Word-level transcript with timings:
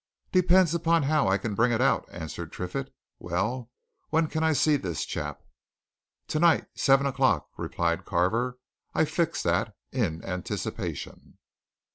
"Depend 0.31 0.73
upon 0.73 1.03
how 1.03 1.27
I 1.27 1.37
can 1.37 1.53
bring 1.53 1.71
it 1.71 1.79
out," 1.79 2.07
answered 2.11 2.51
Triffitt. 2.51 2.91
"Well, 3.19 3.69
when 4.09 4.25
can 4.29 4.43
I 4.43 4.51
see 4.51 4.75
this 4.75 5.05
chap?" 5.05 5.43
"Tonight 6.27 6.65
seven 6.73 7.05
o'clock," 7.05 7.49
replied 7.55 8.03
Carver. 8.03 8.57
"I 8.95 9.05
fixed 9.05 9.43
that, 9.43 9.75
in 9.91 10.25
anticipation." 10.25 11.37